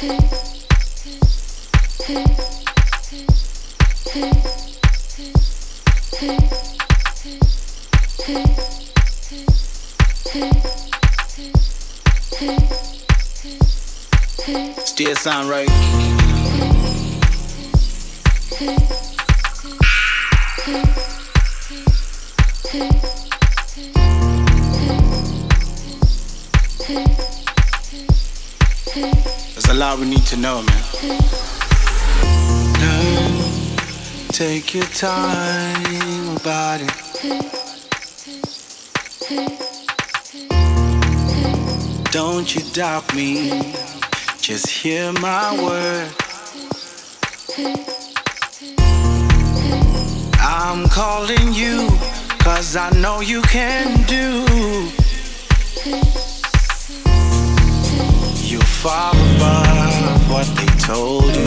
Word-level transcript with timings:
Still 0.00 0.18
sound 15.16 15.50
right. 15.50 15.68
We 29.98 30.06
need 30.08 30.24
to 30.26 30.36
know, 30.36 30.62
man. 30.62 30.82
Take 34.28 34.72
your 34.72 34.84
time 34.84 36.36
about 36.36 36.80
it. 36.80 36.90
Don't 42.12 42.54
you 42.54 42.62
doubt 42.72 43.14
me, 43.14 43.74
just 44.40 44.68
hear 44.68 45.12
my 45.14 45.52
word. 45.60 46.12
I'm 50.40 50.88
calling 50.88 51.52
you, 51.52 51.88
cause 52.38 52.76
I 52.76 52.90
know 52.90 53.20
you 53.20 53.42
can 53.42 54.06
do. 54.06 54.46
Far 58.82 59.12
above 59.12 60.30
what 60.30 60.46
they 60.56 60.66
told 60.78 61.36
you. 61.36 61.44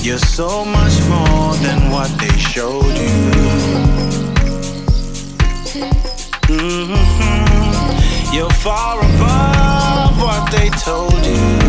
You're 0.00 0.18
so 0.18 0.64
much 0.64 0.96
more 1.08 1.54
than 1.54 1.90
what 1.90 2.08
they 2.20 2.38
showed 2.38 2.96
you. 2.96 3.14
hmm 6.46 8.32
You're 8.32 8.50
far 8.62 9.00
above 9.00 10.22
what 10.22 10.52
they 10.52 10.70
told. 10.70 11.26
You 11.26 11.63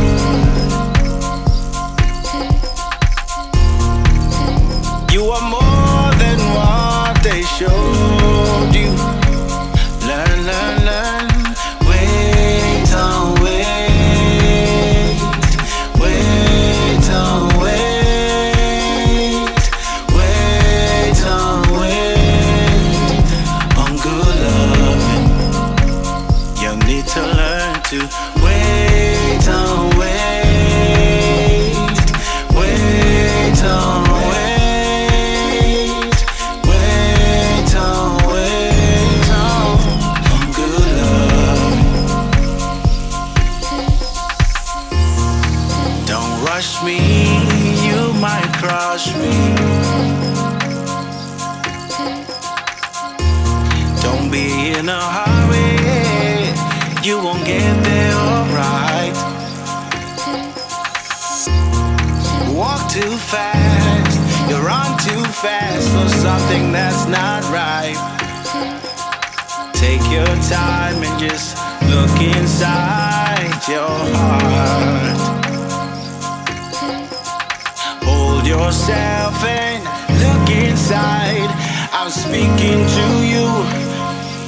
yourself 78.85 79.43
and 79.43 79.83
look 80.21 80.49
inside. 80.49 81.49
I'm 81.91 82.11
speaking 82.11 82.85
to 82.97 83.05
you. 83.25 83.47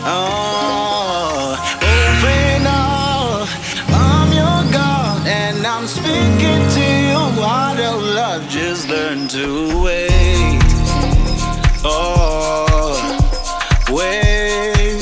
Oh, 0.05 1.57
open 1.81 2.67
up. 2.67 3.49
I'm 3.89 4.31
your 4.31 4.71
God 4.71 5.25
and 5.27 5.65
I'm 5.65 5.87
speaking 5.87 6.61
to 6.75 6.85
you. 7.09 7.17
Out 7.43 7.79
of 7.79 8.01
love, 8.01 8.47
just 8.47 8.87
learn 8.89 9.27
to 9.29 9.81
wait. 9.83 10.61
Oh, 11.83 12.93
wait. 13.89 15.01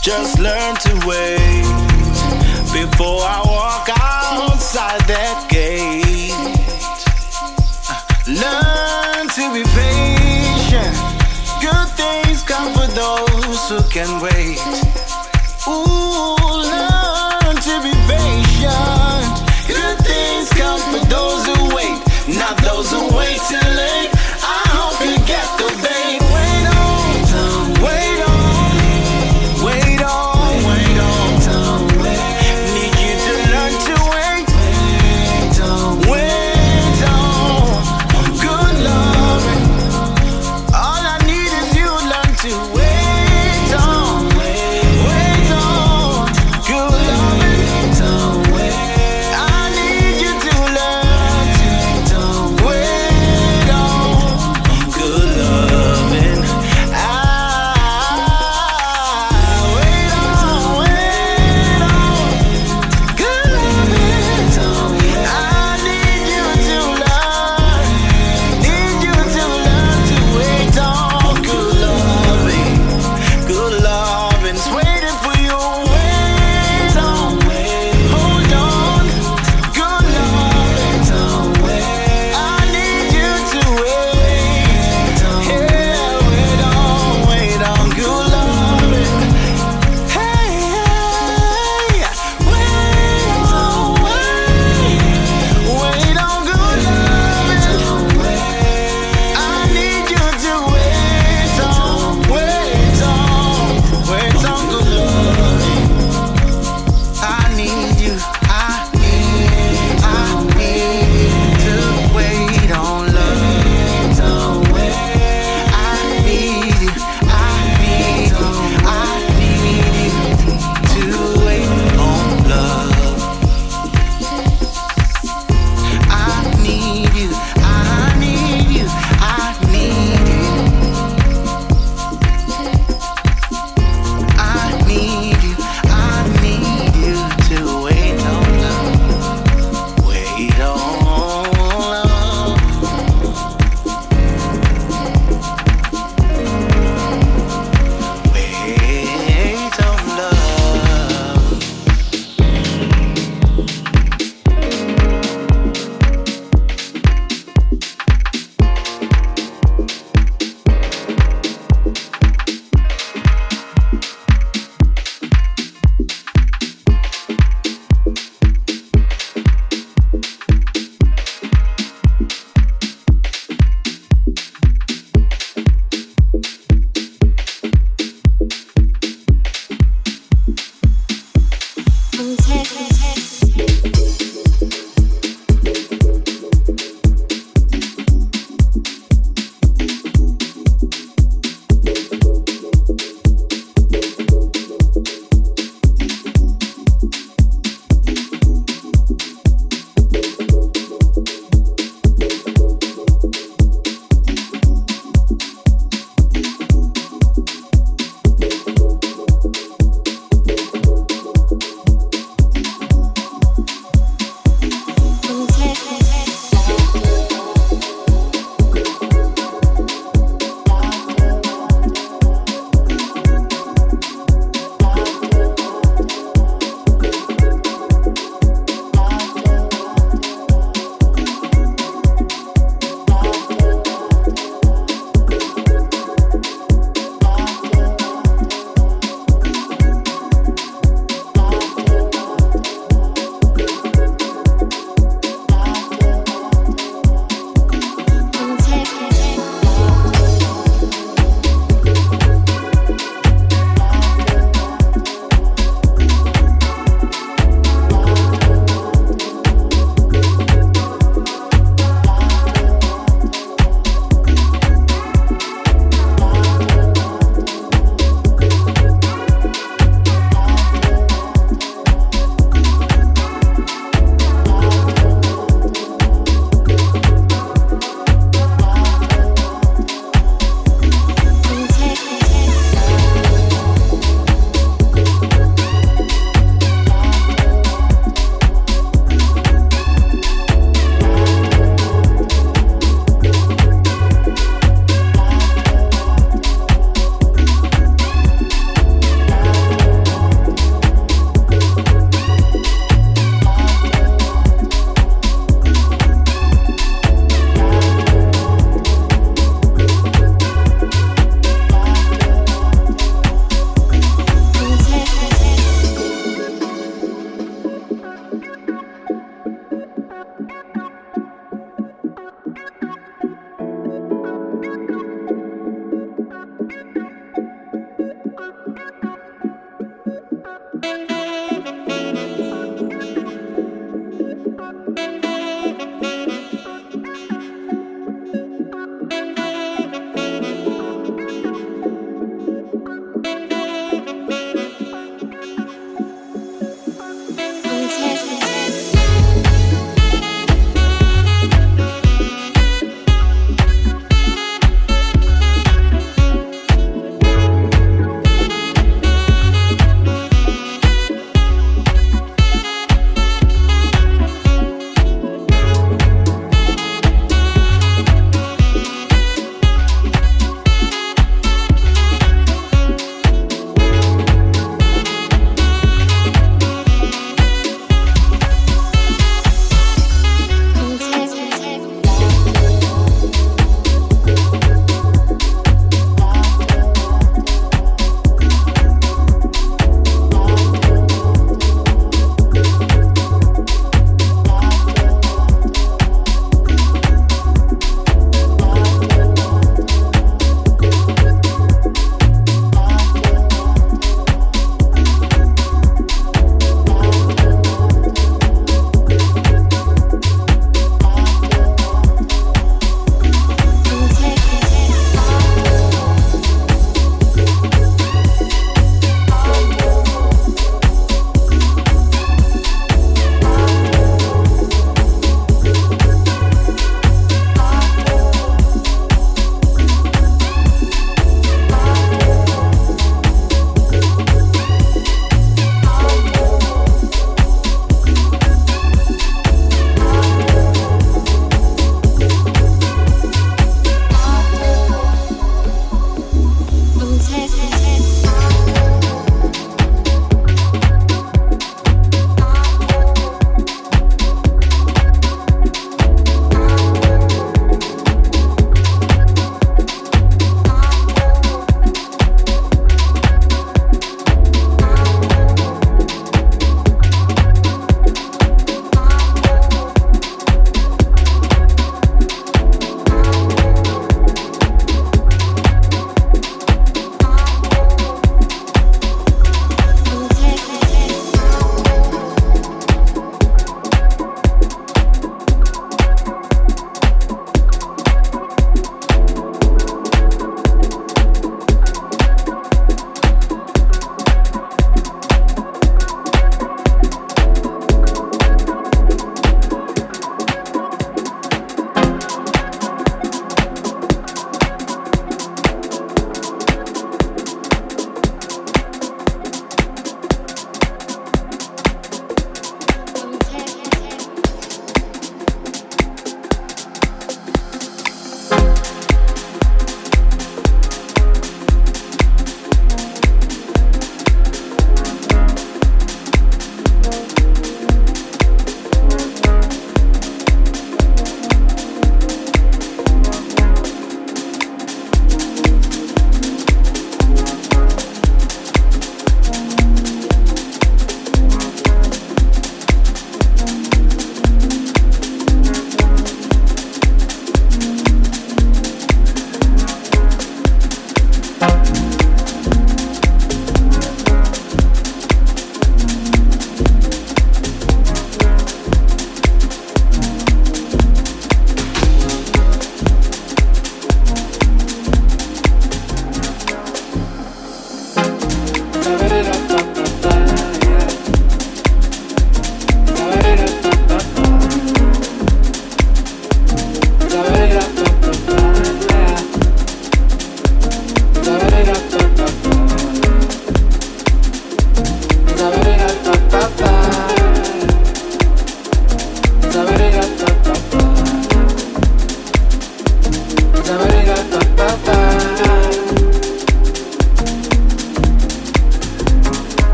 Just 0.00 0.38
learn 0.40 0.74
to 0.74 1.06
wait 1.06 1.88
before 2.72 3.22
I 3.22 3.42
walk 3.46 3.87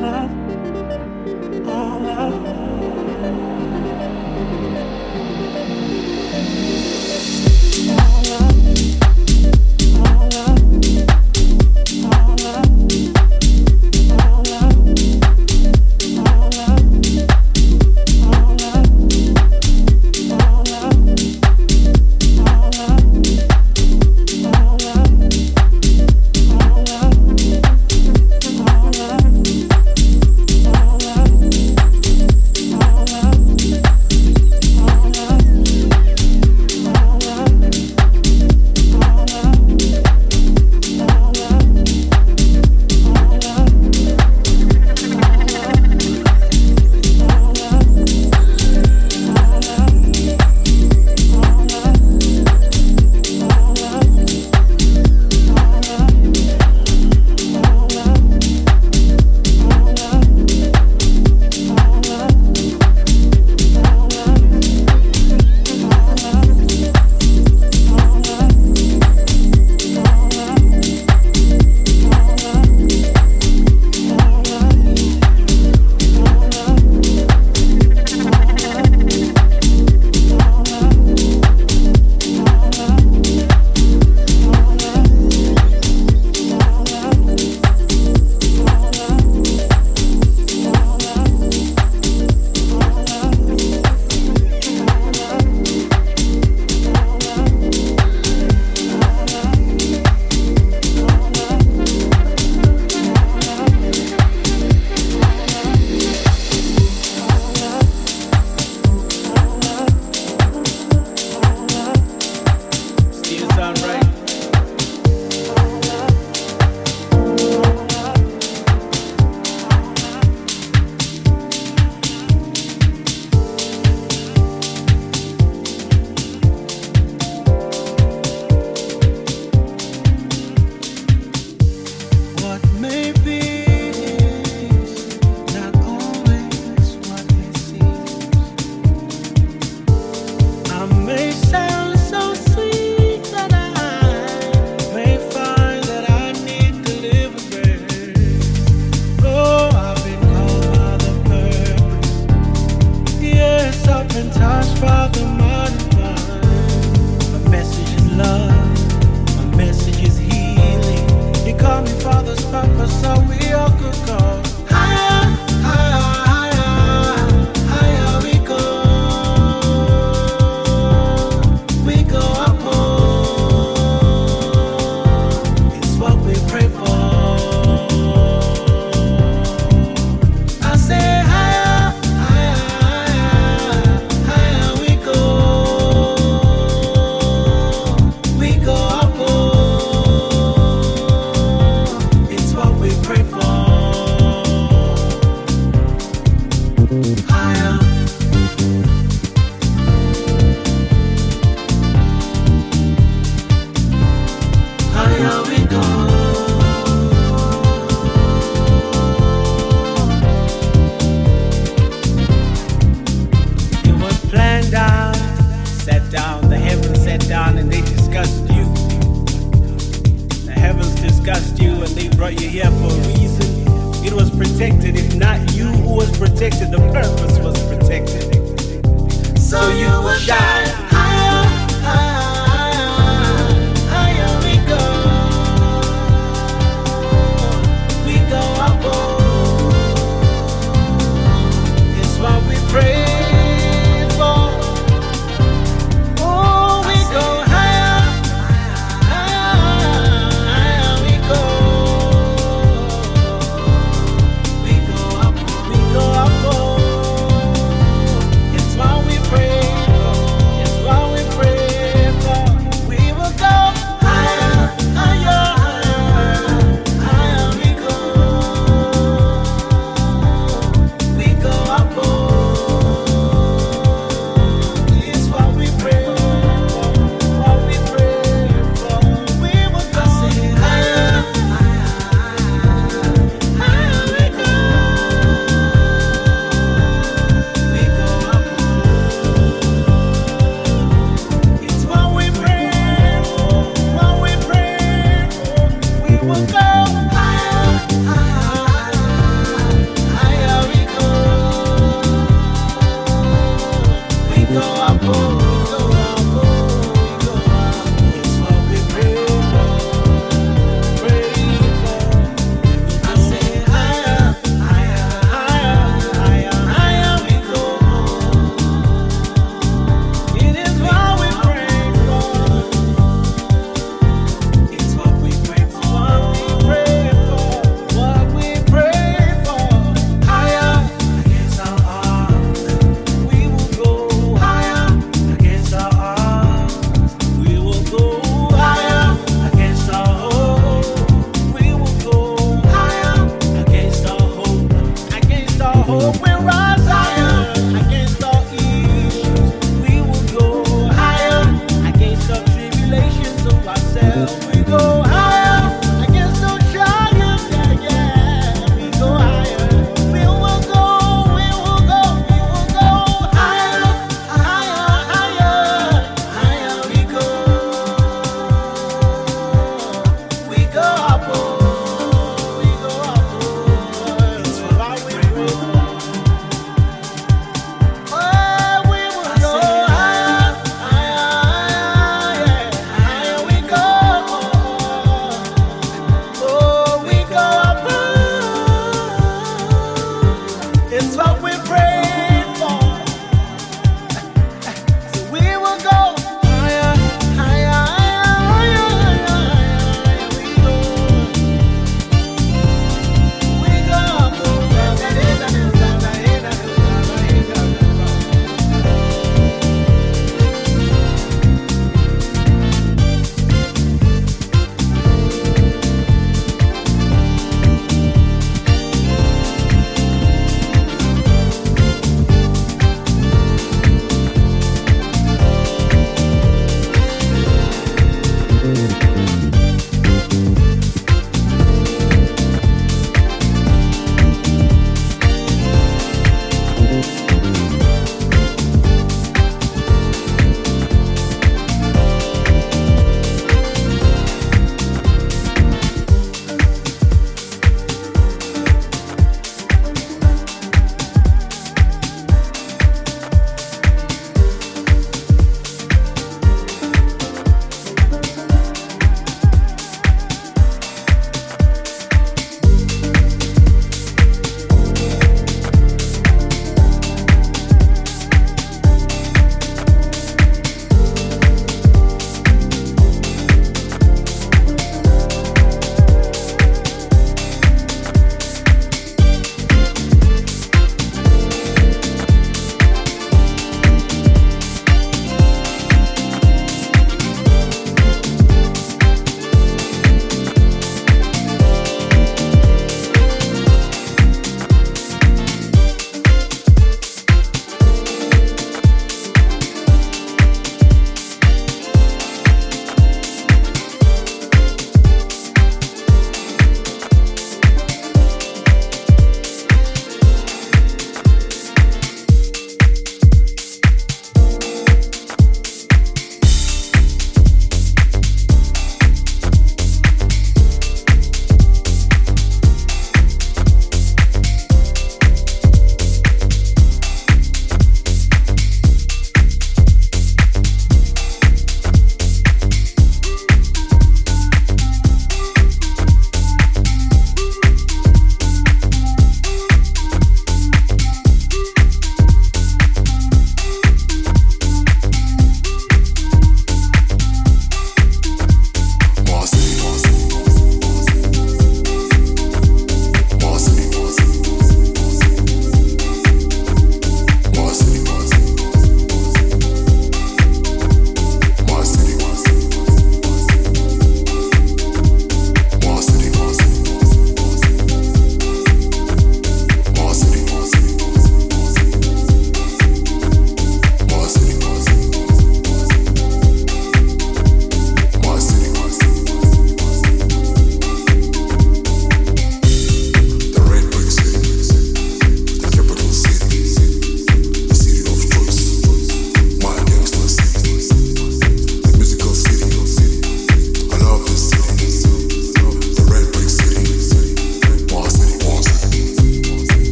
It's 0.00 0.87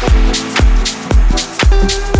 thank 0.00 0.14
you. 2.14 2.19